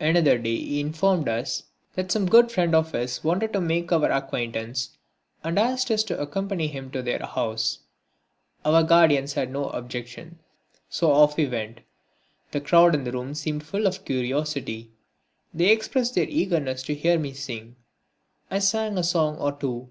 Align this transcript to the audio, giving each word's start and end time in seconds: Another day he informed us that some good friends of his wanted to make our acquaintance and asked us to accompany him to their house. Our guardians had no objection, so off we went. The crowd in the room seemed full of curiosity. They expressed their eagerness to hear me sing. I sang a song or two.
Another 0.00 0.38
day 0.38 0.56
he 0.56 0.80
informed 0.80 1.28
us 1.28 1.64
that 1.96 2.10
some 2.10 2.24
good 2.30 2.50
friends 2.50 2.72
of 2.74 2.92
his 2.92 3.22
wanted 3.22 3.52
to 3.52 3.60
make 3.60 3.92
our 3.92 4.10
acquaintance 4.10 4.96
and 5.44 5.58
asked 5.58 5.90
us 5.90 6.02
to 6.04 6.18
accompany 6.18 6.66
him 6.66 6.90
to 6.92 7.02
their 7.02 7.18
house. 7.18 7.80
Our 8.64 8.82
guardians 8.82 9.34
had 9.34 9.50
no 9.50 9.68
objection, 9.68 10.38
so 10.88 11.12
off 11.12 11.36
we 11.36 11.44
went. 11.46 11.80
The 12.52 12.60
crowd 12.62 12.94
in 12.94 13.04
the 13.04 13.12
room 13.12 13.34
seemed 13.34 13.64
full 13.64 13.86
of 13.86 14.06
curiosity. 14.06 14.92
They 15.52 15.68
expressed 15.70 16.14
their 16.14 16.24
eagerness 16.24 16.82
to 16.84 16.94
hear 16.94 17.18
me 17.18 17.34
sing. 17.34 17.76
I 18.50 18.60
sang 18.60 18.96
a 18.96 19.04
song 19.04 19.36
or 19.36 19.52
two. 19.52 19.90